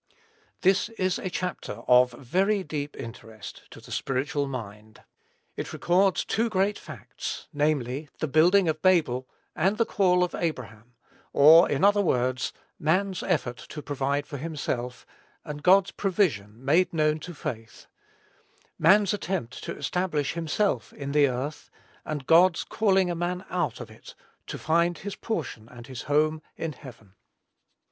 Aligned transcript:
This 0.61 0.89
is 0.89 1.19
a 1.19 1.29
chapter 1.29 1.83
of 1.87 2.13
very 2.13 2.63
deep 2.63 2.97
interest 2.97 3.69
to 3.69 3.79
the 3.79 3.91
spiritual 3.91 4.47
mind. 4.47 5.03
It 5.55 5.71
records 5.73 6.25
two 6.25 6.49
great 6.49 6.79
facts, 6.79 7.47
namely, 7.53 8.09
the 8.19 8.27
building 8.27 8.67
of 8.67 8.81
Babel, 8.81 9.29
and 9.55 9.77
the 9.77 9.85
call 9.85 10.23
of 10.23 10.33
Abraham; 10.33 10.95
or, 11.33 11.69
in 11.69 11.83
other 11.83 12.01
words, 12.01 12.51
man's 12.79 13.21
effort 13.21 13.57
to 13.69 13.83
provide 13.83 14.25
for 14.25 14.37
himself, 14.37 15.05
and 15.45 15.61
God's 15.61 15.91
provision 15.91 16.65
made 16.65 16.93
known 16.95 17.19
to 17.19 17.35
faith; 17.35 17.85
man's 18.79 19.13
attempt 19.13 19.63
to 19.65 19.77
establish 19.77 20.33
himself 20.33 20.91
in 20.93 21.11
the 21.11 21.27
earth, 21.27 21.69
and 22.05 22.25
God's 22.25 22.63
calling 22.63 23.11
a 23.11 23.15
man 23.15 23.45
out 23.51 23.79
of 23.79 23.91
it, 23.91 24.15
to 24.47 24.57
find 24.57 24.97
his 24.97 25.15
portion 25.15 25.69
and 25.69 25.85
his 25.85 26.01
home 26.09 26.41
in 26.57 26.71
heaven. 26.73 27.13